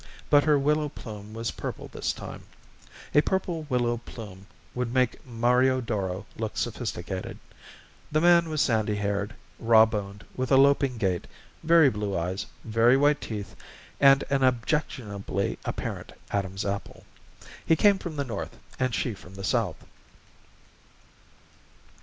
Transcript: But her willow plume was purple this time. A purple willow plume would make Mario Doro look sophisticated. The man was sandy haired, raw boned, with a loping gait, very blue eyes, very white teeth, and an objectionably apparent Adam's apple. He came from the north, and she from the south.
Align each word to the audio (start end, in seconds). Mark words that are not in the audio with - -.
But 0.31 0.45
her 0.45 0.57
willow 0.57 0.89
plume 0.89 1.31
was 1.35 1.51
purple 1.51 1.87
this 1.87 2.11
time. 2.11 2.41
A 3.13 3.21
purple 3.21 3.67
willow 3.69 3.97
plume 3.97 4.47
would 4.73 4.91
make 4.91 5.23
Mario 5.27 5.79
Doro 5.79 6.25
look 6.39 6.57
sophisticated. 6.57 7.37
The 8.11 8.19
man 8.19 8.49
was 8.49 8.63
sandy 8.63 8.95
haired, 8.95 9.35
raw 9.59 9.85
boned, 9.85 10.25
with 10.35 10.51
a 10.51 10.57
loping 10.57 10.97
gait, 10.97 11.27
very 11.61 11.91
blue 11.91 12.17
eyes, 12.17 12.47
very 12.63 12.97
white 12.97 13.21
teeth, 13.21 13.55
and 13.99 14.23
an 14.31 14.41
objectionably 14.41 15.59
apparent 15.65 16.13
Adam's 16.31 16.65
apple. 16.65 17.03
He 17.63 17.75
came 17.75 17.99
from 17.99 18.15
the 18.15 18.25
north, 18.25 18.57
and 18.79 18.95
she 18.95 19.13
from 19.13 19.35
the 19.35 19.43
south. 19.43 19.85